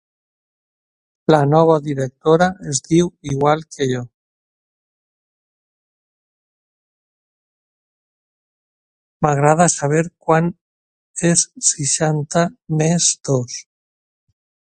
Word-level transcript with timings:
M'agradaria 1.33 2.05
saber 9.73 10.01
quant 10.29 10.49
és 11.31 11.45
seixanta 11.73 12.47
més 12.81 13.11
dos. 13.31 13.61